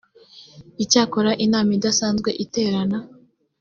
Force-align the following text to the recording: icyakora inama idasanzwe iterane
icyakora 0.83 1.31
inama 1.45 1.71
idasanzwe 1.77 2.29
iterane 2.43 2.97